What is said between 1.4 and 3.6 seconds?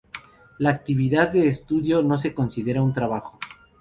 estudio no se considera un trabajo.